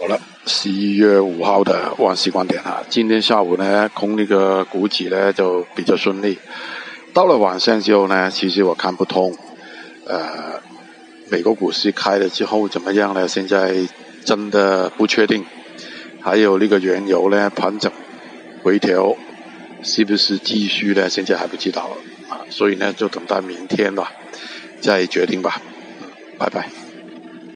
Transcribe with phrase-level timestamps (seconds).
[0.00, 0.16] 好了，
[0.46, 6.38] 十一月五号的万事观点啊，今天下午呢，空那个股指呢就比较顺利。
[7.12, 9.36] 到了晚上之后呢，其实我看不通，
[10.06, 10.62] 呃，
[11.28, 13.26] 美国股市开了之后怎么样呢？
[13.26, 13.74] 现在
[14.24, 15.44] 真的不确定。
[16.20, 17.90] 还有那个原油呢，盘整
[18.62, 19.16] 回调，
[19.82, 21.10] 是不是继续呢？
[21.10, 21.90] 现在还不知道
[22.28, 24.12] 啊，所以呢，就等待明天吧，
[24.80, 25.60] 再决定吧。
[26.38, 26.68] 拜拜。